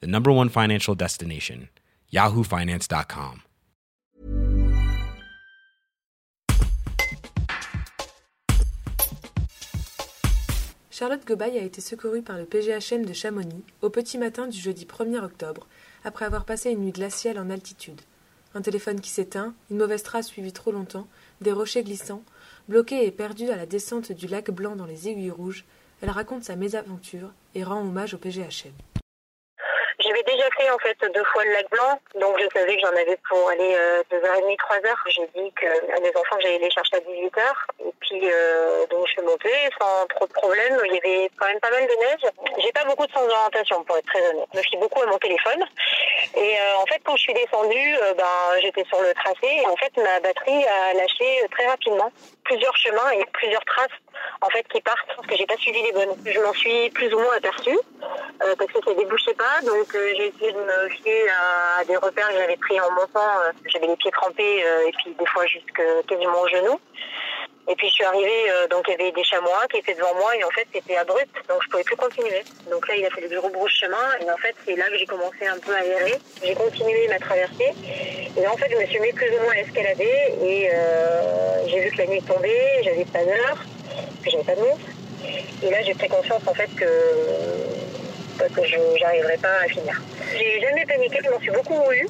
the 0.00 0.06
number 0.06 0.30
one 0.30 0.48
financial 0.48 0.94
destination, 0.94 1.68
yahoofinance.com. 2.12 3.42
Charlotte 10.96 11.26
Gobaye 11.26 11.58
a 11.58 11.62
été 11.62 11.80
secourue 11.80 12.22
par 12.22 12.38
le 12.38 12.44
PGHM 12.44 13.04
de 13.04 13.12
Chamonix 13.12 13.64
au 13.82 13.90
petit 13.90 14.16
matin 14.16 14.46
du 14.46 14.56
jeudi 14.56 14.84
1er 14.84 15.24
octobre, 15.24 15.66
après 16.04 16.24
avoir 16.24 16.44
passé 16.44 16.70
une 16.70 16.84
nuit 16.84 16.92
glaciale 16.92 17.40
en 17.40 17.50
altitude. 17.50 18.00
Un 18.54 18.62
téléphone 18.62 19.00
qui 19.00 19.10
s'éteint, 19.10 19.54
une 19.72 19.78
mauvaise 19.78 20.04
trace 20.04 20.28
suivie 20.28 20.52
trop 20.52 20.70
longtemps, 20.70 21.08
des 21.40 21.50
rochers 21.50 21.82
glissants, 21.82 22.22
bloquée 22.68 23.06
et 23.06 23.10
perdue 23.10 23.50
à 23.50 23.56
la 23.56 23.66
descente 23.66 24.12
du 24.12 24.28
lac 24.28 24.52
Blanc 24.52 24.76
dans 24.76 24.86
les 24.86 25.08
aiguilles 25.08 25.32
rouges, 25.32 25.64
elle 26.00 26.10
raconte 26.10 26.44
sa 26.44 26.54
mésaventure 26.54 27.32
et 27.56 27.64
rend 27.64 27.80
hommage 27.80 28.14
au 28.14 28.18
PGHM. 28.18 28.70
Déjà 30.44 30.56
fait 30.56 30.70
en 30.70 30.78
fait 30.78 31.12
deux 31.14 31.24
fois 31.24 31.44
le 31.44 31.52
lac 31.52 31.70
blanc, 31.70 31.98
donc 32.20 32.38
je 32.38 32.46
savais 32.52 32.76
que 32.76 32.82
j'en 32.82 32.94
avais 32.94 33.16
pour 33.28 33.48
aller 33.48 33.76
euh, 33.78 34.02
deux 34.10 34.18
heures 34.18 34.36
et 34.36 34.42
demie, 34.42 34.56
trois 34.58 34.76
heures. 34.76 35.02
J'ai 35.06 35.26
dit 35.34 35.52
que, 35.52 36.00
mes 36.02 36.10
enfants 36.10 36.36
j'allais 36.40 36.58
les 36.58 36.70
chercher 36.70 36.96
à 36.96 37.00
18 37.00 37.38
heures. 37.38 37.66
Et 37.80 37.92
puis 38.00 38.20
euh, 38.24 38.86
donc 38.90 39.06
je 39.06 39.12
suis 39.12 39.22
montée 39.22 39.54
sans 39.80 40.06
trop 40.08 40.26
de 40.26 40.32
problèmes. 40.32 40.78
Il 40.84 40.94
y 40.94 40.98
avait 40.98 41.30
quand 41.38 41.46
même 41.46 41.60
pas 41.60 41.70
mal 41.70 41.86
de 41.86 41.94
neige. 41.94 42.30
J'ai 42.58 42.72
pas 42.72 42.84
beaucoup 42.84 43.06
de 43.06 43.12
sens 43.12 43.26
d'orientation 43.26 43.84
pour 43.84 43.96
être 43.96 44.06
très 44.06 44.28
honnête. 44.28 44.46
Je 44.52 44.58
me 44.58 44.62
fie 44.64 44.76
beaucoup 44.76 45.00
à 45.00 45.06
mon 45.06 45.18
téléphone. 45.18 45.64
Et 46.36 46.58
euh, 46.58 46.76
en 46.82 46.86
fait 46.86 47.00
quand 47.04 47.16
je 47.16 47.22
suis 47.22 47.34
descendue, 47.34 47.96
euh, 48.02 48.12
ben 48.14 48.60
j'étais 48.60 48.84
sur 48.84 49.00
le 49.00 49.14
tracé 49.14 49.48
et 49.48 49.66
en 49.66 49.76
fait 49.76 49.96
ma 49.96 50.20
batterie 50.20 50.64
a 50.66 50.92
lâché 50.92 51.46
très 51.52 51.66
rapidement. 51.68 52.12
Plusieurs 52.44 52.76
chemins 52.76 53.10
et 53.12 53.24
plusieurs 53.32 53.64
traces 53.64 53.98
en 54.42 54.50
fait 54.50 54.66
qui 54.68 54.80
partent 54.82 55.08
parce 55.16 55.26
que 55.26 55.36
j'ai 55.36 55.46
pas 55.46 55.56
suivi 55.56 55.80
les 55.82 55.92
bonnes. 55.92 56.14
Je 56.26 56.40
m'en 56.40 56.52
suis 56.52 56.90
plus 56.90 57.14
ou 57.14 57.18
moins 57.18 57.36
aperçue 57.36 57.78
euh, 58.42 58.54
parce 58.58 58.70
que 58.72 58.78
ça 58.84 58.94
débouchait 58.94 59.34
pas. 59.34 59.60
Donc 59.64 59.94
euh, 59.94 60.12
j'ai 60.16 60.28
essayé 60.28 60.52
de 60.52 60.58
me 60.58 60.88
fier 60.88 61.28
à 61.78 61.84
des 61.84 61.96
repères 61.96 62.28
que 62.28 62.34
j'avais 62.34 62.56
pris 62.56 62.80
en 62.80 62.90
montant. 62.90 63.40
Euh, 63.46 63.52
j'avais 63.66 63.86
les 63.86 63.96
pieds 63.96 64.10
trempés 64.10 64.64
euh, 64.64 64.88
et 64.88 64.92
puis 64.92 65.14
des 65.18 65.26
fois 65.26 65.46
jusque 65.46 65.82
quasiment 66.08 66.40
au 66.40 66.48
genou. 66.48 66.80
Et 67.66 67.74
puis 67.76 67.88
je 67.88 67.94
suis 67.94 68.04
arrivée, 68.04 68.44
donc 68.68 68.84
il 68.88 68.90
y 68.90 68.94
avait 68.94 69.12
des 69.12 69.24
chamois 69.24 69.62
qui 69.70 69.78
étaient 69.78 69.94
devant 69.94 70.14
moi 70.16 70.36
et 70.36 70.44
en 70.44 70.50
fait 70.50 70.66
c'était 70.70 70.96
abrupt, 70.96 71.34
donc 71.48 71.62
je 71.62 71.70
pouvais 71.70 71.82
plus 71.82 71.96
continuer. 71.96 72.42
Donc 72.70 72.86
là 72.86 72.94
il 72.94 73.06
a 73.06 73.08
fallu 73.08 73.26
que 73.26 73.34
je 73.34 73.38
rebrousse 73.38 73.72
chemin 73.72 74.18
et 74.20 74.30
en 74.30 74.36
fait 74.36 74.54
c'est 74.66 74.76
là 74.76 74.84
que 74.90 74.98
j'ai 74.98 75.06
commencé 75.06 75.46
un 75.46 75.58
peu 75.58 75.74
à 75.74 75.82
errer. 75.82 76.18
J'ai 76.42 76.54
continué 76.54 77.08
ma 77.08 77.18
traversée 77.18 77.72
et 78.36 78.40
là 78.42 78.52
en 78.52 78.56
fait 78.58 78.68
je 78.70 78.76
me 78.76 78.84
suis 78.84 79.00
mis 79.00 79.14
plus 79.14 79.30
ou 79.30 79.42
moins 79.44 79.52
à 79.52 79.60
escalader 79.60 80.34
et 80.42 80.68
euh, 80.74 81.66
j'ai 81.68 81.80
vu 81.80 81.90
que 81.90 82.02
la 82.02 82.06
nuit 82.08 82.22
tombait, 82.22 82.82
j'avais 82.82 83.06
pas 83.06 83.24
d'heure, 83.24 83.64
que 84.22 84.30
j'avais 84.30 84.44
pas 84.44 84.56
de 84.56 84.60
montre. 84.60 84.86
Et 85.62 85.70
là 85.70 85.82
j'ai 85.84 85.94
pris 85.94 86.08
conscience 86.08 86.42
en 86.46 86.52
fait 86.52 86.68
que 86.76 86.84
bah, 88.38 88.44
que 88.54 88.64
je 88.64 88.76
j'arriverais 88.98 89.38
pas 89.38 89.64
à 89.64 89.68
finir. 89.68 90.00
J'ai 90.36 90.60
jamais 90.60 90.84
paniqué, 90.86 91.20
je 91.24 91.30
m'en 91.30 91.40
suis 91.40 91.50
beaucoup 91.50 91.92
eu. 91.92 92.06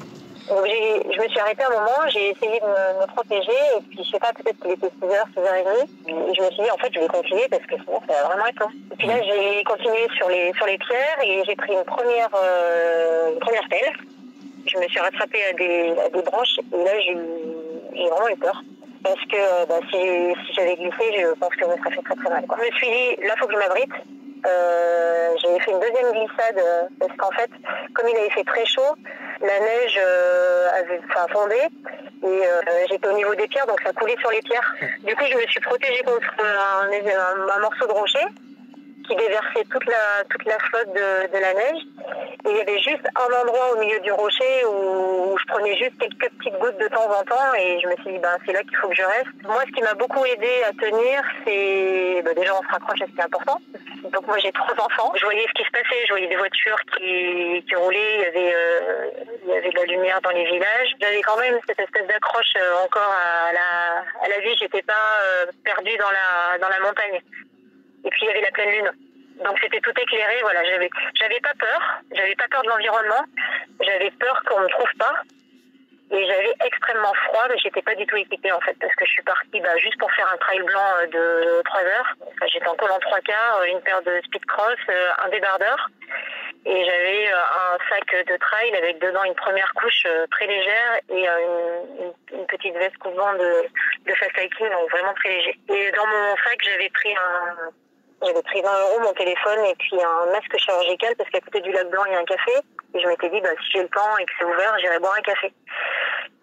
Donc 0.47 0.63
je 0.67 1.21
me 1.21 1.27
suis 1.27 1.39
arrêtée 1.39 1.63
un 1.63 1.71
moment, 1.71 2.05
j'ai 2.09 2.29
essayé 2.29 2.59
de 2.59 2.65
me, 2.65 3.07
protéger, 3.07 3.59
et 3.77 3.81
puis 3.89 4.03
je 4.03 4.11
sais 4.11 4.19
pas, 4.19 4.31
peut-être 4.31 4.59
qu'il 4.59 4.71
était 4.71 4.91
6h, 5.01 5.17
6h30, 5.33 5.87
et 6.07 6.35
je 6.35 6.41
me 6.43 6.51
suis 6.51 6.63
dit, 6.63 6.69
en 6.71 6.77
fait, 6.77 6.93
je 6.93 6.99
vais 6.99 7.07
continuer 7.07 7.47
parce 7.49 7.65
que 7.65 7.75
sinon, 7.75 7.99
ça 8.07 8.13
va 8.13 8.27
vraiment 8.29 8.45
être 8.45 8.59
long. 8.59 8.69
Et 8.91 8.95
puis 8.95 9.07
là, 9.07 9.15
j'ai 9.23 9.63
continué 9.63 10.07
sur 10.15 10.29
les, 10.29 10.53
sur 10.53 10.67
les 10.67 10.77
pierres, 10.77 11.17
et 11.23 11.41
j'ai 11.45 11.55
pris 11.55 11.73
une 11.73 11.83
première, 11.83 12.29
euh, 12.35 13.39
première 13.39 13.67
pelle. 13.69 13.91
Je 14.67 14.77
me 14.77 14.87
suis 14.87 14.99
rattrapée 14.99 15.43
à 15.49 15.53
des, 15.53 15.95
à 15.99 16.09
des 16.09 16.21
branches, 16.21 16.59
et 16.59 16.83
là, 16.83 16.91
j'ai 17.01 18.07
vraiment 18.07 18.29
eu 18.29 18.37
peur. 18.37 18.61
Parce 19.03 19.21
que 19.25 19.37
euh, 19.37 19.65
bah, 19.67 19.79
si, 19.89 19.97
si 20.45 20.53
j'avais 20.53 20.75
glissé, 20.75 21.21
je 21.21 21.33
pense 21.39 21.49
que 21.55 21.65
je 21.65 21.71
me 21.71 21.77
serais 21.77 21.91
fait 21.91 22.01
très 22.03 22.15
très 22.15 22.29
mal. 22.29 22.45
Je 22.47 22.65
me 22.65 22.77
suis 22.77 22.87
dit, 22.87 23.25
là, 23.25 23.33
faut 23.39 23.47
que 23.47 23.53
je 23.53 23.59
m'abrite. 23.59 23.93
Euh, 24.47 25.29
j'avais 25.41 25.59
fait 25.59 25.71
une 25.71 25.79
deuxième 25.79 26.11
glissade 26.11 26.57
euh, 26.59 26.83
parce 26.99 27.15
qu'en 27.17 27.31
fait, 27.31 27.49
comme 27.93 28.07
il 28.09 28.15
avait 28.17 28.29
fait 28.29 28.43
très 28.43 28.65
chaud, 28.65 28.95
la 29.41 29.59
neige 29.59 29.99
euh, 30.03 30.69
avait 30.79 31.01
fondé 31.31 31.55
et 32.23 32.27
euh, 32.47 32.61
j'étais 32.89 33.07
au 33.07 33.13
niveau 33.13 33.33
des 33.35 33.47
pierres, 33.47 33.67
donc 33.67 33.79
ça 33.81 33.91
coulait 33.93 34.15
sur 34.19 34.29
les 34.31 34.41
pierres. 34.41 34.75
Du 35.03 35.15
coup, 35.15 35.23
je 35.29 35.35
me 35.37 35.45
suis 35.47 35.59
protégée 35.61 36.03
contre 36.03 36.27
un, 36.39 36.89
un- 36.91 37.55
un 37.55 37.59
morceau 37.59 37.87
de 37.87 37.91
rocher 37.91 38.25
qui 39.07 39.15
déversait 39.15 39.63
toute 39.71 39.85
la 39.85 40.23
toute 40.29 40.45
la 40.45 40.57
flotte 40.59 40.93
de, 40.93 41.27
de 41.33 41.39
la 41.39 41.53
neige. 41.53 41.81
Et 42.45 42.51
il 42.51 42.57
y 42.57 42.61
avait 42.61 42.79
juste 42.79 43.05
un 43.15 43.41
endroit 43.41 43.73
au 43.73 43.79
milieu 43.79 43.99
du 44.01 44.11
rocher 44.11 44.65
où, 44.65 45.35
je 45.35 45.45
prenais 45.47 45.75
juste 45.77 45.97
quelques 45.99 46.29
petites 46.37 46.57
gouttes 46.59 46.77
de 46.77 46.87
temps 46.89 47.09
en 47.09 47.23
temps 47.23 47.53
et 47.57 47.79
je 47.81 47.87
me 47.87 47.95
suis 47.97 48.13
dit 48.13 48.19
ben 48.19 48.37
c'est 48.45 48.53
là 48.53 48.61
qu'il 48.61 48.77
faut 48.77 48.87
que 48.87 48.95
je 48.95 49.03
reste. 49.03 49.33
Moi 49.43 49.61
ce 49.65 49.71
qui 49.71 49.81
m'a 49.81 49.95
beaucoup 49.95 50.23
aidé 50.25 50.63
à 50.67 50.71
tenir 50.73 51.23
c'est 51.45 52.21
ben, 52.23 52.33
déjà 52.35 52.53
on 52.55 52.61
se 52.61 52.71
rapproche 52.71 53.01
et 53.01 53.05
c'était 53.09 53.23
important. 53.23 53.59
Donc 54.03 54.27
moi 54.27 54.37
j'ai 54.37 54.51
trois 54.51 54.73
enfants. 54.77 55.11
Je 55.15 55.25
voyais 55.25 55.45
ce 55.47 55.53
qui 55.53 55.65
se 55.65 55.71
passait, 55.71 56.05
je 56.05 56.11
voyais 56.13 56.27
des 56.27 56.35
voitures 56.35 56.79
qui, 56.95 57.65
qui 57.67 57.75
roulaient, 57.75 58.15
il 58.15 58.21
y 58.21 58.25
avait 58.25 58.55
euh, 58.55 59.09
il 59.43 59.49
y 59.49 59.57
avait 59.57 59.69
de 59.69 59.75
la 59.75 59.85
lumière 59.85 60.21
dans 60.21 60.29
les 60.29 60.45
villages. 60.45 60.89
J'avais 61.01 61.21
quand 61.21 61.37
même 61.37 61.57
cette 61.67 61.79
espèce 61.79 62.05
d'accroche 62.05 62.53
euh, 62.57 62.85
encore 62.85 63.11
à 63.11 63.53
la 63.53 64.05
à 64.23 64.29
la 64.29 64.39
vie, 64.39 64.55
j'étais 64.59 64.83
pas 64.83 64.93
euh, 64.93 65.45
perdue 65.63 65.97
dans 65.97 66.11
la 66.11 66.59
dans 66.59 66.69
la 66.69 66.79
montagne. 66.79 67.19
Et 68.05 68.09
puis 68.09 68.19
il 68.21 68.27
y 68.27 68.29
avait 68.29 68.41
la 68.41 68.51
pleine 68.51 68.69
lune. 68.69 68.91
Donc 69.43 69.57
c'était 69.61 69.81
tout 69.81 69.91
éclairé, 69.99 70.37
voilà, 70.41 70.63
j'avais 70.63 70.89
j'avais 71.19 71.39
pas 71.41 71.53
peur, 71.59 71.81
j'avais 72.13 72.35
pas 72.35 72.47
peur 72.49 72.63
de 72.63 72.69
l'environnement, 72.69 73.25
j'avais 73.81 74.11
peur 74.11 74.41
qu'on 74.47 74.61
me 74.61 74.69
trouve 74.69 74.93
pas. 74.97 75.13
Et 76.11 76.23
j'avais 76.27 76.53
extrêmement 76.63 77.13
froid, 77.25 77.47
mais 77.49 77.57
j'étais 77.57 77.81
pas 77.81 77.95
du 77.95 78.05
tout 78.05 78.15
équipée 78.15 78.51
en 78.51 78.61
fait, 78.61 78.75
parce 78.79 78.93
que 78.93 79.05
je 79.05 79.11
suis 79.11 79.23
partie 79.23 79.59
bah, 79.59 79.75
juste 79.77 79.97
pour 79.97 80.11
faire 80.13 80.31
un 80.31 80.37
trail 80.37 80.61
blanc 80.61 80.85
euh, 81.01 81.07
de 81.07 81.61
3 81.63 81.81
heures. 81.81 82.13
Enfin, 82.21 82.45
j'étais 82.47 82.67
en 82.67 82.75
col 82.75 82.91
en 82.91 82.99
trois 82.99 83.19
quarts, 83.21 83.57
euh, 83.61 83.65
une 83.65 83.81
paire 83.81 84.03
de 84.03 84.21
speed 84.23 84.45
cross, 84.45 84.77
euh, 84.89 85.07
un 85.25 85.29
débardeur. 85.29 85.89
Et 86.67 86.85
j'avais 86.85 87.27
un 87.31 87.77
sac 87.89 88.25
de 88.27 88.37
trail 88.37 88.75
avec 88.75 88.99
dedans 88.99 89.23
une 89.23 89.33
première 89.35 89.71
couche 89.73 90.05
très 90.31 90.45
légère 90.47 90.99
et 91.09 91.27
une, 91.27 92.05
une- 92.05 92.39
une 92.39 92.45
petite 92.47 92.75
veste 92.75 92.97
couvrant 92.97 93.33
de, 93.33 93.63
de 94.05 94.13
fast 94.15 94.31
hiking, 94.37 94.69
donc 94.69 94.89
vraiment 94.91 95.13
très 95.15 95.29
léger. 95.29 95.59
Et 95.69 95.91
dans 95.91 96.05
mon 96.05 96.35
sac, 96.37 96.57
j'avais 96.63 96.89
pris 96.89 97.15
un, 97.15 97.55
j'avais 98.25 98.41
pris 98.43 98.61
20 98.61 98.69
euros 98.81 98.99
mon 99.01 99.13
téléphone 99.13 99.65
et 99.65 99.75
puis 99.75 100.01
un 100.01 100.31
masque 100.31 100.57
chirurgical 100.57 101.15
parce 101.15 101.29
qu'à 101.29 101.39
côté 101.41 101.61
du 101.61 101.71
lac 101.71 101.89
blanc 101.89 102.03
il 102.05 102.13
y 102.13 102.15
a 102.15 102.19
un 102.19 102.25
café 102.25 102.51
et 102.93 102.99
je 102.99 103.07
m'étais 103.07 103.29
dit 103.29 103.41
bah 103.41 103.49
si 103.61 103.71
j'ai 103.71 103.83
le 103.83 103.89
temps 103.89 104.17
et 104.17 104.25
que 104.25 104.31
c'est 104.37 104.45
ouvert 104.45 104.77
j'irai 104.79 104.99
boire 104.99 105.15
un 105.17 105.21
café. 105.21 105.53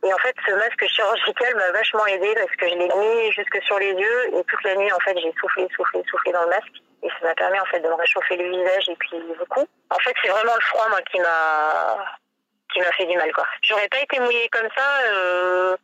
Et 0.05 0.13
en 0.13 0.19
fait 0.19 0.35
ce 0.47 0.53
masque 0.53 0.87
chirurgical 0.87 1.57
m'a 1.57 1.71
vachement 1.73 2.07
aidé 2.07 2.33
parce 2.35 2.55
que 2.57 2.69
je 2.69 2.75
l'ai 2.75 2.89
mis 2.89 3.33
jusque 3.33 3.63
sur 3.65 3.79
les 3.79 3.93
yeux 3.93 4.37
et 4.37 4.45
toute 4.45 4.65
la 4.65 4.77
nuit 4.77 4.93
en 4.93 5.01
fait 5.01 5.19
j'ai 5.19 5.33
soufflé, 5.41 5.69
soufflé, 5.75 6.03
soufflé 6.09 6.33
dans 6.33 6.43
le 6.43 6.51
masque 6.51 6.77
et 7.03 7.09
ça 7.09 7.27
m'a 7.27 7.35
permis 7.35 7.59
en 7.59 7.67
fait 7.67 7.81
de 7.81 7.89
me 7.89 7.95
réchauffer 7.95 8.37
le 8.37 8.49
visage 8.49 8.89
et 8.89 8.97
puis 8.97 9.19
le 9.19 9.45
cou. 9.47 9.67
En 9.91 9.99
fait 9.99 10.15
c'est 10.23 10.31
vraiment 10.31 10.55
le 10.55 10.63
froid 10.63 10.87
qui 11.11 11.21
m'a 11.21 12.17
qui 12.73 12.81
m'a 12.81 12.93
fait 12.93 13.07
du 13.07 13.17
mal 13.17 13.33
quoi. 13.33 13.45
J'aurais 13.63 13.89
pas 13.89 14.01
été 14.01 14.19
mouillée 14.21 14.49
comme 14.51 14.69
ça, 14.77 15.03
euh, 15.13 15.77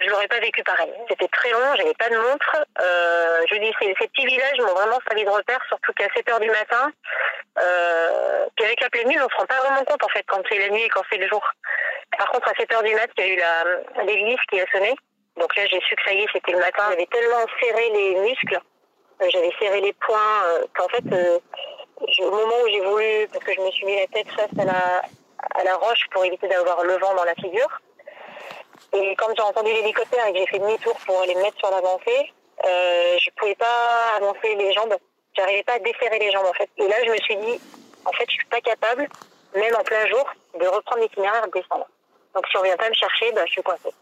je 0.00 0.08
l'aurais 0.08 0.28
pas 0.28 0.38
vécu 0.38 0.62
pareil. 0.62 0.92
C'était 1.08 1.28
très 1.28 1.50
long, 1.50 1.74
j'avais 1.76 1.94
pas 1.94 2.08
de 2.08 2.16
montre. 2.16 2.56
Euh, 2.80 3.40
je 3.50 3.56
dis 3.56 3.72
ces, 3.80 3.94
ces 3.98 4.08
petits 4.08 4.26
villages 4.26 4.58
m'ont 4.60 4.74
vraiment 4.74 4.98
servi 5.08 5.24
de 5.24 5.30
repère, 5.30 5.60
surtout 5.68 5.92
qu'à 5.92 6.06
7 6.14 6.30
heures 6.30 6.40
du 6.40 6.50
matin, 6.50 6.90
euh, 7.60 8.46
avec 8.60 8.80
la 8.80 8.90
pleine 8.90 9.08
lune, 9.08 9.20
on 9.24 9.28
se 9.28 9.36
rend 9.36 9.46
pas 9.46 9.60
vraiment 9.60 9.84
compte 9.84 10.02
en 10.04 10.08
fait 10.08 10.24
quand 10.26 10.42
c'est 10.48 10.58
la 10.58 10.68
nuit 10.68 10.82
et 10.82 10.88
quand 10.88 11.02
c'est 11.10 11.18
le 11.18 11.28
jour. 11.28 11.42
Par 12.16 12.30
contre 12.30 12.48
à 12.48 12.54
7 12.54 12.72
heures 12.72 12.82
du 12.82 12.94
mat, 12.94 13.10
il 13.18 13.24
y 13.24 13.30
a 13.30 13.32
eu 13.32 13.36
la 13.36 14.04
l'église 14.04 14.38
qui 14.50 14.60
a 14.60 14.66
sonné. 14.70 14.94
Donc 15.36 15.54
là 15.56 15.66
j'ai 15.66 15.80
su 15.80 15.94
que 15.96 16.02
ça 16.04 16.12
y 16.12 16.20
est, 16.20 16.26
c'était 16.32 16.52
le 16.52 16.58
matin. 16.58 16.84
J'avais 16.90 17.06
tellement 17.06 17.44
serré 17.60 17.90
les 17.90 18.14
muscles, 18.20 18.60
euh, 19.22 19.28
j'avais 19.30 19.52
serré 19.60 19.80
les 19.80 19.92
poings, 19.94 20.42
euh, 20.46 20.66
qu'en 20.76 20.88
fait 20.88 21.04
euh, 21.12 21.38
au 22.20 22.30
moment 22.30 22.54
où 22.64 22.68
j'ai 22.68 22.80
voulu, 22.80 23.28
parce 23.32 23.44
que 23.44 23.54
je 23.54 23.60
me 23.60 23.70
suis 23.70 23.86
mis 23.86 23.96
la 23.96 24.06
tête 24.06 24.30
face 24.30 24.58
à 24.60 24.64
la 24.64 25.02
à 25.54 25.64
la 25.64 25.76
roche 25.76 26.04
pour 26.10 26.24
éviter 26.24 26.48
d'avoir 26.48 26.84
le 26.84 26.98
vent 26.98 27.14
dans 27.14 27.24
la 27.24 27.34
figure. 27.34 27.80
Et 28.92 29.14
quand 29.16 29.26
j'ai 29.36 29.42
entendu 29.42 29.70
l'hélicoptère 29.72 30.26
et 30.26 30.32
que 30.32 30.38
j'ai 30.38 30.46
fait 30.46 30.58
demi-tour 30.58 30.94
pour 31.06 31.20
aller 31.20 31.34
me 31.34 31.42
mettre 31.42 31.58
sur 31.58 31.70
l'avancée, 31.70 32.32
euh, 32.64 33.16
je 33.20 33.30
pouvais 33.36 33.54
pas 33.54 34.16
avancer 34.16 34.54
les 34.54 34.72
jambes. 34.72 34.96
J'arrivais 35.36 35.62
pas 35.62 35.74
à 35.74 35.78
desserrer 35.78 36.18
les 36.18 36.32
jambes 36.32 36.46
en 36.46 36.54
fait. 36.54 36.70
Et 36.78 36.88
là, 36.88 36.96
je 37.04 37.10
me 37.10 37.16
suis 37.18 37.36
dit, 37.36 37.60
en 38.04 38.12
fait, 38.12 38.24
je 38.28 38.34
suis 38.34 38.46
pas 38.46 38.60
capable, 38.60 39.08
même 39.54 39.74
en 39.76 39.84
plein 39.84 40.06
jour, 40.06 40.24
de 40.58 40.66
reprendre 40.66 41.02
l'itinéraire 41.02 41.44
et 41.44 41.48
de 41.48 41.52
descendre. 41.52 41.86
Donc 42.34 42.46
si 42.48 42.56
on 42.56 42.62
vient 42.62 42.76
pas 42.76 42.88
me 42.88 42.94
chercher, 42.94 43.32
bah, 43.32 43.42
je 43.46 43.52
suis 43.52 43.62
coincée. 43.62 43.92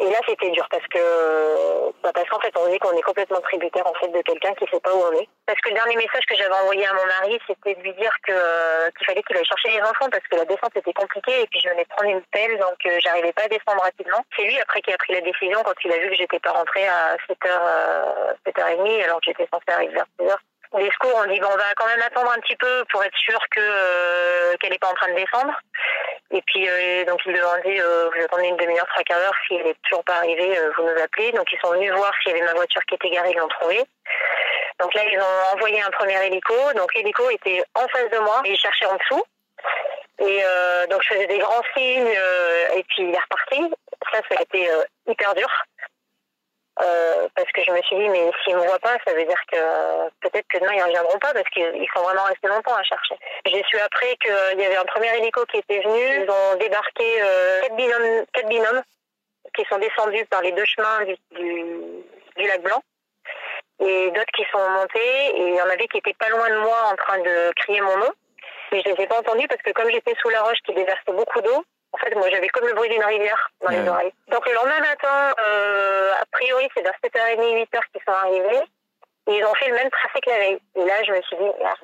Et 0.00 0.08
là, 0.08 0.16
c'était 0.26 0.48
dur 0.50 0.66
parce 0.70 0.86
que, 0.86 1.92
bah 2.02 2.10
parce 2.14 2.26
qu'en 2.30 2.40
fait, 2.40 2.56
on 2.56 2.66
dit 2.68 2.78
qu'on 2.78 2.96
est 2.96 3.02
complètement 3.02 3.40
tributaire 3.42 3.86
en 3.86 3.92
fait 3.94 4.08
de 4.08 4.22
quelqu'un 4.22 4.54
qui 4.54 4.64
sait 4.72 4.80
pas 4.80 4.94
où 4.94 5.02
on 5.12 5.12
est. 5.20 5.28
Parce 5.44 5.60
que 5.60 5.68
le 5.68 5.74
dernier 5.74 5.96
message 5.96 6.24
que 6.26 6.36
j'avais 6.36 6.54
envoyé 6.54 6.86
à 6.86 6.94
mon 6.94 7.04
mari, 7.04 7.38
c'était 7.46 7.74
de 7.74 7.82
lui 7.82 7.92
dire 7.92 8.12
que 8.26 8.90
qu'il 8.96 9.06
fallait 9.06 9.22
qu'il 9.22 9.36
aille 9.36 9.44
chercher 9.44 9.76
les 9.76 9.82
enfants 9.82 10.08
parce 10.10 10.26
que 10.26 10.36
la 10.36 10.46
descente 10.46 10.74
était 10.74 10.94
compliquée 10.94 11.42
et 11.42 11.46
puis 11.48 11.60
je 11.60 11.68
venais 11.68 11.84
de 11.84 11.88
prendre 11.88 12.08
une 12.08 12.22
pelle, 12.32 12.58
donc 12.58 12.80
euh, 12.86 12.98
j'arrivais 13.00 13.32
pas 13.32 13.42
à 13.42 13.48
descendre 13.48 13.82
rapidement. 13.82 14.24
C'est 14.34 14.44
lui 14.44 14.58
après 14.58 14.80
qui 14.80 14.90
a 14.90 14.96
pris 14.96 15.12
la 15.12 15.20
décision 15.20 15.60
quand 15.62 15.76
il 15.84 15.92
a 15.92 15.98
vu 15.98 16.08
que 16.08 16.16
j'étais 16.16 16.40
pas 16.40 16.52
rentrée 16.52 16.88
à 16.88 17.16
7h, 17.28 17.44
euh, 17.44 18.32
7h30 18.46 19.04
alors 19.04 19.20
que 19.20 19.26
j'étais 19.26 19.48
censée 19.52 19.68
arriver 19.68 19.92
vers 19.92 20.06
6h. 20.18 20.34
Les 20.78 20.90
secours 20.92 21.16
ont 21.16 21.26
dit 21.26 21.40
bon, 21.40 21.48
on 21.52 21.56
va 21.56 21.74
quand 21.76 21.86
même 21.86 22.02
attendre 22.02 22.32
un 22.32 22.40
petit 22.40 22.56
peu 22.56 22.84
pour 22.90 23.02
être 23.04 23.16
sûr 23.18 23.38
que 23.50 23.60
euh, 23.60 24.56
qu'elle 24.60 24.70
n'est 24.70 24.78
pas 24.78 24.90
en 24.90 24.94
train 24.94 25.10
de 25.10 25.16
descendre. 25.16 25.52
Et 26.32 26.42
puis 26.42 26.68
euh, 26.68 27.04
donc 27.06 27.20
ils 27.26 27.32
demandaient 27.32 27.80
euh, 27.80 28.08
vous 28.14 28.22
attendez 28.22 28.48
une 28.48 28.56
demi-heure, 28.56 28.86
trois 28.86 29.02
quarts 29.02 29.18
d'heure, 29.18 29.34
si 29.46 29.54
elle 29.54 29.66
n'est 29.66 29.74
toujours 29.88 30.04
pas 30.04 30.16
arrivée, 30.16 30.58
euh, 30.58 30.70
vous 30.76 30.84
nous 30.84 31.02
appelez. 31.02 31.32
Donc 31.32 31.46
ils 31.52 31.58
sont 31.58 31.72
venus 31.72 31.92
voir 31.92 32.12
s'il 32.22 32.32
y 32.32 32.34
avait 32.36 32.46
ma 32.46 32.54
voiture 32.54 32.82
qui 32.84 32.94
était 32.94 33.10
garée, 33.10 33.32
ils 33.32 33.38
l'ont 33.38 33.48
trouvée. 33.48 33.84
Donc 34.78 34.94
là 34.94 35.02
ils 35.10 35.18
ont 35.18 35.54
envoyé 35.54 35.82
un 35.82 35.90
premier 35.90 36.24
hélico. 36.26 36.54
Donc 36.76 36.94
l'hélico 36.94 37.28
était 37.30 37.64
en 37.74 37.86
face 37.88 38.10
de 38.10 38.18
moi 38.18 38.42
et 38.44 38.52
ils 38.52 38.58
cherchaient 38.58 38.86
en 38.86 38.96
dessous. 38.96 39.24
Et 40.20 40.40
euh, 40.44 40.86
donc 40.86 41.02
je 41.02 41.14
faisais 41.14 41.26
des 41.26 41.38
grands 41.38 41.62
signes 41.74 42.14
euh, 42.16 42.76
et 42.76 42.84
puis 42.84 43.02
il 43.02 43.14
est 43.14 43.20
reparti. 43.20 43.74
Ça, 44.12 44.20
ça 44.28 44.38
a 44.38 44.42
été 44.42 44.70
euh, 44.70 44.82
hyper 45.08 45.34
dur. 45.34 45.48
Euh, 46.82 47.28
parce 47.34 47.50
que 47.52 47.62
je 47.62 47.70
me 47.72 47.82
suis 47.82 47.96
dit, 47.96 48.08
mais 48.08 48.30
s'ils 48.42 48.56
me 48.56 48.64
voient 48.64 48.78
pas, 48.78 48.96
ça 49.04 49.12
veut 49.12 49.24
dire 49.24 49.40
que 49.52 49.56
euh, 49.56 50.08
peut-être 50.22 50.46
que 50.48 50.58
demain 50.58 50.72
ils 50.74 50.82
reviendront 50.82 51.18
pas 51.18 51.32
parce 51.34 51.48
qu'ils 51.50 51.88
sont 51.94 52.02
vraiment 52.02 52.22
restés 52.24 52.48
longtemps 52.48 52.74
à 52.74 52.82
chercher. 52.82 53.16
J'ai 53.44 53.62
su 53.68 53.78
après 53.78 54.16
qu'il 54.16 54.60
y 54.60 54.64
avait 54.64 54.76
un 54.76 54.84
premier 54.84 55.14
hélico 55.18 55.44
qui 55.46 55.58
était 55.58 55.80
venu. 55.80 56.24
Ils 56.24 56.30
ont 56.30 56.56
débarqué 56.56 57.22
euh, 57.22 57.60
quatre, 57.62 57.76
binômes, 57.76 58.24
quatre 58.32 58.48
binômes 58.48 58.82
qui 59.54 59.64
sont 59.64 59.78
descendus 59.78 60.24
par 60.26 60.40
les 60.42 60.52
deux 60.52 60.64
chemins 60.64 61.04
du, 61.04 61.16
du, 61.32 62.46
lac 62.46 62.62
Blanc 62.62 62.82
et 63.80 64.10
d'autres 64.12 64.32
qui 64.34 64.44
sont 64.50 64.70
montés. 64.70 65.26
Et 65.36 65.48
il 65.48 65.54
y 65.54 65.62
en 65.62 65.68
avait 65.68 65.88
qui 65.88 65.98
étaient 65.98 66.14
pas 66.14 66.30
loin 66.30 66.48
de 66.48 66.58
moi 66.58 66.78
en 66.90 66.96
train 66.96 67.18
de 67.18 67.52
crier 67.56 67.80
mon 67.82 67.96
nom. 67.98 68.12
Mais 68.72 68.82
je 68.82 68.90
les 68.90 69.02
ai 69.02 69.06
pas 69.06 69.18
entendus 69.18 69.48
parce 69.48 69.60
que 69.62 69.72
comme 69.72 69.90
j'étais 69.90 70.14
sous 70.22 70.30
la 70.30 70.42
roche 70.42 70.58
qui 70.64 70.72
déversait 70.72 71.12
beaucoup 71.12 71.40
d'eau, 71.42 71.64
en 71.92 71.98
fait, 71.98 72.14
moi, 72.14 72.30
j'avais 72.30 72.48
comme 72.48 72.66
le 72.66 72.74
bruit 72.74 72.88
d'une 72.88 73.04
rivière 73.04 73.50
dans 73.62 73.70
les 73.70 73.80
Ouais. 73.80 73.88
oreilles. 73.88 74.12
Donc, 74.28 74.46
le 74.46 74.54
lendemain 74.54 74.80
matin, 74.80 75.34
euh, 75.46 76.12
a 76.20 76.24
priori, 76.32 76.68
c'est 76.74 76.82
vers 76.82 76.94
7h30, 77.02 77.54
8h 77.56 77.80
qu'ils 77.92 78.02
sont 78.06 78.12
arrivés. 78.12 78.62
Et 79.28 79.34
ils 79.36 79.44
ont 79.44 79.54
fait 79.54 79.68
le 79.68 79.74
même 79.74 79.90
tracé 79.90 80.20
que 80.20 80.30
la 80.30 80.38
veille. 80.38 80.58
Et 80.76 80.84
là, 80.84 81.02
je 81.04 81.12
me 81.12 81.20
suis 81.22 81.36
dit, 81.36 81.42
merde, 81.60 81.78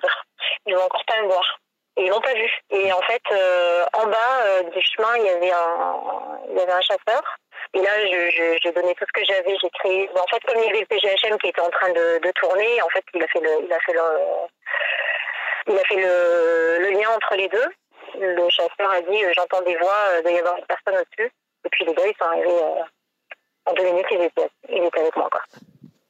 ils 0.66 0.74
vont 0.74 0.82
encore 0.84 1.04
pas 1.06 1.20
me 1.22 1.26
voir. 1.26 1.58
Et 1.96 2.04
ils 2.04 2.08
l'ont 2.10 2.20
pas 2.20 2.34
vu. 2.34 2.50
Et 2.70 2.92
en 2.92 3.00
fait, 3.02 3.22
euh, 3.32 3.84
en 3.94 4.06
bas 4.06 4.42
euh, 4.44 4.62
du 4.64 4.82
chemin, 4.82 5.16
il 5.16 5.24
y 5.24 5.30
avait 5.30 5.52
un, 5.52 6.02
il 6.50 6.56
y 6.58 6.60
avait 6.60 6.72
un 6.72 6.80
chasseur. 6.80 7.22
Et 7.74 7.80
là, 7.82 7.90
je, 8.06 8.30
je, 8.30 8.58
j'ai 8.62 8.72
donné 8.72 8.94
tout 8.94 9.04
ce 9.06 9.12
que 9.20 9.24
j'avais. 9.24 9.56
J'ai 9.60 9.70
créé. 9.70 10.08
bon, 10.14 10.20
en 10.20 10.26
fait, 10.26 10.40
comme 10.46 10.58
il 10.58 10.66
y 10.66 10.70
avait 10.70 10.80
le 10.80 10.86
PGHM 10.86 11.38
qui 11.38 11.48
était 11.48 11.60
en 11.60 11.70
train 11.70 11.90
de, 11.90 12.18
de 12.18 12.30
tourner, 12.32 12.82
en 12.82 12.88
fait, 12.88 13.04
il 13.14 13.22
a 13.22 13.26
fait 13.28 13.40
le, 13.40 13.50
il 13.64 13.72
a 13.72 13.80
fait 13.80 13.92
le, 13.92 14.02
il 15.68 15.78
a 15.78 15.82
fait 15.84 15.96
le, 15.96 16.78
le 16.80 16.90
lien 16.90 17.10
entre 17.10 17.34
les 17.36 17.48
deux. 17.48 17.66
Le 18.14 18.48
chasseur 18.48 18.90
a 18.90 19.00
dit, 19.00 19.24
euh, 19.24 19.32
j'entends 19.34 19.62
des 19.62 19.76
voix, 19.76 19.96
euh, 20.08 20.18
il 20.18 20.22
doit 20.22 20.32
y 20.32 20.38
avoir 20.38 20.56
une 20.56 20.66
personne 20.66 20.94
au-dessus. 21.00 21.32
Et 21.64 21.68
puis 21.70 21.84
les 21.84 21.94
gars, 21.94 22.06
ils 22.06 22.16
sont 22.16 22.24
arrivés 22.24 22.62
euh, 22.62 22.82
en 23.66 23.72
deux 23.74 23.84
minutes, 23.84 24.06
ils 24.10 24.22
étaient, 24.22 24.50
ils 24.68 24.84
étaient 24.84 25.00
avec 25.00 25.16
moi, 25.16 25.28
quoi. 25.30 25.42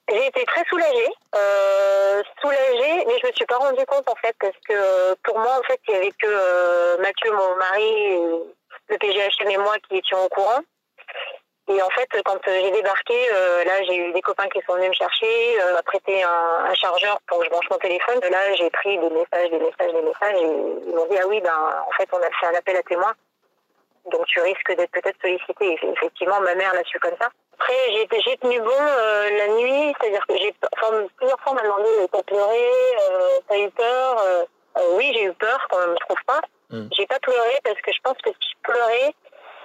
J'ai 0.09 0.27
été 0.27 0.45
très 0.45 0.65
soulagée, 0.69 1.13
euh, 1.35 2.23
soulagée, 2.41 3.05
mais 3.07 3.19
je 3.21 3.27
me 3.27 3.33
suis 3.33 3.45
pas 3.45 3.57
rendu 3.57 3.85
compte 3.87 4.09
en 4.09 4.15
fait 4.15 4.37
parce 4.39 4.57
que 4.69 4.73
euh, 4.73 5.15
pour 5.25 5.37
moi 5.37 5.59
en 5.59 5.63
fait 5.65 5.81
il 5.89 5.95
y 5.95 5.97
avait 5.97 6.13
que 6.13 6.29
euh, 6.29 6.97
Mathieu, 6.99 7.33
mon 7.33 7.57
mari, 7.57 8.17
le 8.89 8.99
PGHM 8.99 9.51
et 9.51 9.57
moi 9.57 9.75
qui 9.89 9.97
étions 9.97 10.25
au 10.25 10.29
courant. 10.29 10.61
Et 11.69 11.83
en 11.83 11.91
fait 11.91 12.09
quand 12.25 12.37
euh, 12.47 12.61
j'ai 12.63 12.71
débarqué, 12.71 13.15
euh, 13.33 13.65
là 13.65 13.83
j'ai 13.85 13.97
eu 13.97 14.13
des 14.13 14.23
copains 14.23 14.49
qui 14.49 14.61
sont 14.67 14.75
venus 14.75 14.91
me 14.91 14.95
chercher, 14.95 15.61
euh, 15.61 15.83
prêter 15.85 16.23
un, 16.23 16.65
un 16.71 16.75
chargeur 16.75 17.19
pour 17.27 17.39
que 17.39 17.45
je 17.45 17.51
branche 17.51 17.69
mon 17.71 17.79
téléphone. 17.79 18.21
Là 18.31 18.55
j'ai 18.55 18.71
pris 18.71 18.97
des 18.99 19.11
messages, 19.11 19.51
des 19.51 19.59
messages, 19.59 19.93
des 19.93 20.03
messages 20.03 20.37
et 20.37 20.47
ils 20.87 20.95
m'ont 20.95 21.07
dit 21.07 21.17
ah 21.21 21.27
oui 21.27 21.41
ben 21.41 21.83
en 21.87 21.91
fait 21.93 22.09
on 22.13 22.19
a 22.19 22.31
fait 22.41 22.47
un 22.47 22.55
appel 22.55 22.77
à 22.77 22.83
témoins. 22.83 23.15
Donc 24.13 24.25
tu 24.27 24.41
risques 24.41 24.77
d'être 24.77 24.93
peut-être 24.93 25.21
sollicité. 25.21 25.77
Et 25.83 25.89
effectivement, 25.89 26.41
ma 26.41 26.55
mère 26.55 26.73
l'a 26.73 26.85
su 26.85 27.01
comme 27.01 27.17
ça. 27.21 27.29
Après, 27.59 27.75
j'ai 27.93 28.37
tenu 28.37 28.61
bon 28.61 28.71
euh, 28.71 29.31
la 29.37 29.49
nuit, 29.49 29.93
c'est-à-dire 29.99 30.25
que 30.29 30.37
j'ai, 30.37 30.55
enfin, 30.77 31.05
plusieurs 31.17 31.41
fois 31.41 31.53
on 31.53 31.55
m'a 31.57 31.63
demandé 31.63 31.89
t'as 32.13 32.23
pleuré, 32.23 32.71
t'as 33.49 33.59
eu 33.59 33.71
peur. 33.71 34.47
oui, 34.93 35.11
j'ai 35.15 35.25
eu 35.25 35.33
peur 35.33 35.67
quand 35.69 35.79
on 35.85 35.91
me 35.91 35.97
trouve 35.97 36.23
pas. 36.25 36.41
Mm. 36.71 36.89
J'ai 36.97 37.07
pas 37.07 37.19
pleuré 37.19 37.59
parce 37.65 37.81
que 37.81 37.93
je 37.93 38.01
pense 38.05 38.19
que 38.19 38.31
si 38.31 38.51
je 38.53 38.71
pleurais, 38.71 39.15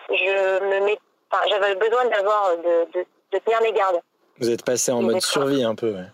je 0.10 0.64
me 0.64 0.86
mets, 0.86 0.98
enfin, 1.32 1.44
j'avais 1.50 1.76
besoin 1.76 2.06
d'avoir 2.06 2.58
de, 2.58 2.86
de, 2.94 3.06
de 3.32 3.38
tenir 3.40 3.62
mes 3.62 3.72
gardes. 3.74 4.00
Vous 4.40 4.50
êtes 4.50 4.66
passé 4.66 4.92
en 4.92 5.02
Il 5.02 5.08
mode 5.08 5.22
survie 5.22 5.64
un 5.64 5.76
peu. 5.76 5.92
Ouais. 5.92 6.08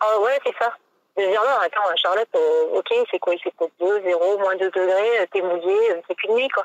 Ah 0.00 0.18
ouais, 0.20 0.38
c'est 0.44 0.54
ça. 0.58 0.72
De 1.16 1.24
dire 1.26 1.42
non, 1.42 1.58
attends, 1.60 1.96
Charlotte, 1.96 2.28
euh, 2.36 2.64
ok, 2.78 2.88
c'est 3.10 3.18
quoi? 3.18 3.34
Il 3.34 3.40
fait 3.42 3.52
peut-être 3.58 3.72
2, 3.80 4.02
0, 4.02 4.38
moins 4.38 4.56
2 4.56 4.70
degrés, 4.70 5.20
euh, 5.20 5.26
t'es 5.32 5.42
mouillé, 5.42 5.90
euh, 5.92 6.00
c'est 6.08 6.14
qu'une 6.14 6.34
nuit, 6.34 6.48
quoi. 6.48 6.64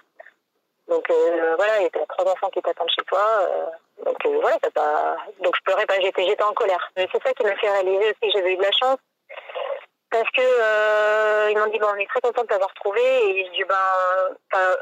Donc 0.87 1.09
euh, 1.09 1.55
voilà, 1.57 1.81
et 1.81 1.89
t'as 1.89 2.05
trois 2.05 2.31
enfants 2.31 2.49
qui 2.51 2.61
t'attendent 2.61 2.91
chez 2.95 3.03
toi. 3.05 3.19
euh, 3.41 3.65
donc 4.05 4.17
euh, 4.25 4.37
voilà, 4.39 4.57
t'as 4.61 4.69
pas. 4.69 5.17
Donc 5.43 5.55
je 5.57 5.61
pleurais 5.63 5.85
pas, 5.87 5.99
j'étais, 5.99 6.25
j'étais 6.27 6.43
en 6.43 6.53
colère. 6.53 6.91
Mais 6.95 7.07
C'est 7.11 7.21
ça 7.23 7.33
qui 7.33 7.43
m'a 7.43 7.55
fait 7.55 7.69
réaliser 7.69 8.05
aussi 8.11 8.31
que 8.31 8.37
j'avais 8.37 8.53
eu 8.53 8.57
de 8.57 8.61
la 8.61 8.71
chance. 8.71 8.97
Parce 10.11 10.29
que 10.29 10.41
euh, 10.41 11.49
ils 11.51 11.57
m'ont 11.57 11.65
dit 11.71 11.79
bon, 11.79 11.87
on 11.91 11.95
est 11.99 12.07
très 12.07 12.21
content 12.21 12.43
de 12.43 12.47
t'avoir 12.47 12.71
trouvé. 12.75 13.01
Et 13.01 13.45
je 13.47 13.51
dis 13.51 13.63
ben, 13.63 13.75
euh, 14.55 14.75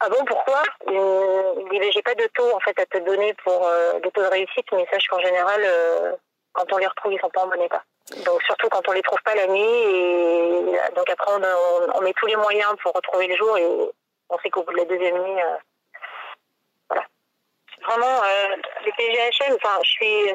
ah 0.00 0.08
bon, 0.08 0.24
pourquoi? 0.24 0.62
Disent 0.86 1.80
ben, 1.80 1.92
j'ai 1.92 2.02
pas 2.02 2.14
de 2.14 2.26
taux 2.34 2.54
en 2.54 2.60
fait 2.60 2.78
à 2.78 2.86
te 2.86 2.98
donner 2.98 3.34
pour 3.44 3.66
euh, 3.66 3.98
de 4.00 4.08
taux 4.10 4.22
de 4.22 4.26
réussite, 4.26 4.66
mais 4.72 4.86
sache 4.90 5.06
qu'en 5.08 5.20
général, 5.20 5.60
euh, 5.64 6.12
quand 6.52 6.72
on 6.72 6.78
les 6.78 6.86
retrouve, 6.86 7.12
ils 7.12 7.20
sont 7.20 7.30
pas 7.30 7.42
en 7.42 7.48
bon 7.48 7.60
état. 7.62 7.82
Donc 8.24 8.42
surtout 8.42 8.68
quand 8.68 8.86
on 8.88 8.92
les 8.92 9.02
trouve 9.02 9.20
pas 9.24 9.34
la 9.34 9.46
nuit. 9.46 9.60
Et 9.60 10.78
donc 10.96 11.08
après, 11.08 11.32
on, 11.32 11.42
on- 11.42 11.96
on 11.96 12.00
met 12.00 12.12
tous 12.14 12.26
les 12.26 12.36
moyens 12.36 12.74
pour 12.82 12.92
retrouver 12.92 13.26
le 13.28 13.36
jour 13.36 13.56
et 13.58 13.66
on 14.30 14.38
sait 14.38 14.50
qu'au 14.50 14.62
bout 14.62 14.72
de 14.72 14.78
la 14.78 14.84
deuxième 14.84 15.18
nuit, 15.22 15.40
euh, 15.42 15.56
voilà. 16.88 17.04
Vraiment, 17.84 18.22
euh, 18.24 18.56
les 18.84 18.92
PGHM, 18.92 19.56
enfin, 19.62 19.78
je 19.82 19.88
suis, 19.90 20.30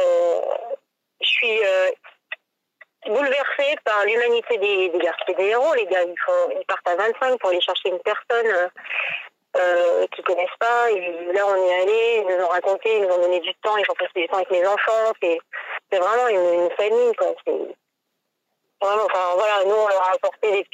euh, 0.00 0.40
je 1.20 1.26
suis 1.26 1.64
euh, 1.64 1.90
bouleversée 3.06 3.76
par 3.84 4.04
l'humanité 4.04 4.58
des, 4.58 4.88
des. 4.90 5.10
C'est 5.26 5.36
des 5.36 5.44
héros, 5.44 5.74
les 5.74 5.86
gars. 5.86 6.02
Ils, 6.02 6.64
partent 6.66 6.88
à 6.88 6.96
25 6.96 7.38
pour 7.38 7.50
aller 7.50 7.60
chercher 7.60 7.90
une 7.90 8.00
personne 8.00 8.46
euh, 8.46 8.68
euh, 9.56 10.06
qu'ils 10.12 10.24
connaissent 10.24 10.58
pas. 10.58 10.90
Et 10.90 11.32
là, 11.32 11.42
on 11.46 11.56
est 11.56 11.82
allé, 11.82 12.24
ils 12.24 12.36
nous 12.36 12.44
ont 12.44 12.48
raconté, 12.48 12.96
ils 12.96 13.02
nous 13.02 13.14
ont 13.14 13.20
donné 13.20 13.40
du 13.40 13.54
temps, 13.62 13.76
ils 13.76 13.90
ont 13.90 13.94
passé 13.94 14.12
du 14.16 14.28
temps 14.28 14.36
avec 14.36 14.50
mes 14.50 14.66
enfants. 14.66 15.12
C'est, 15.22 15.38
vraiment 15.92 16.28
une, 16.28 16.64
une 16.64 16.70
famille, 16.72 17.12
Vraiment, 18.80 19.04
enfin 19.04 19.34
voilà, 19.36 19.64
nous 19.64 19.74
on 19.74 19.88
leur 19.88 20.02
a 20.02 20.14
apporté 20.14 20.50
des 20.50 20.64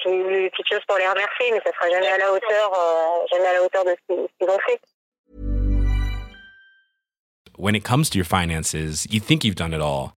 petites 0.50 0.66
choses 0.66 0.84
pour 0.88 0.96
les 0.96 1.06
remercier, 1.06 1.52
mais 1.52 1.60
ça 1.64 1.70
sera 1.72 1.90
jamais 1.90 2.08
à 2.08 2.18
la 2.18 2.32
hauteur, 2.32 2.72
euh, 2.74 3.26
jamais 3.30 3.46
à 3.46 3.52
la 3.52 3.62
hauteur 3.62 3.84
de 3.84 3.90
ce 3.90 4.14
qu'ils 4.38 4.50
ont 4.50 4.58
fait. 4.66 4.80
When 7.56 7.74
it 7.74 7.84
comes 7.84 8.08
to 8.10 8.18
your 8.18 8.24
finances, 8.24 8.74
you 9.10 9.20
think 9.20 9.44
you've 9.44 9.54
done 9.54 9.74
it 9.74 9.82
all. 9.82 10.16